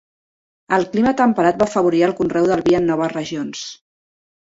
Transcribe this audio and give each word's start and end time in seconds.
El 0.77 0.85
clima 0.95 1.13
temperat 1.19 1.61
va 1.61 1.69
afavorir 1.73 2.03
el 2.09 2.17
conreu 2.23 2.51
del 2.55 2.67
vi 2.71 2.81
en 2.83 2.91
noves 2.95 3.17
regions. 3.19 3.67